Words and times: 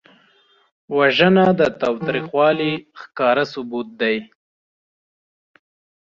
وژنه 0.97 1.45
د 1.59 1.61
تاوتریخوالي 1.81 2.73
ښکاره 3.01 3.43
ثبوت 3.53 3.87
دی 4.01 4.17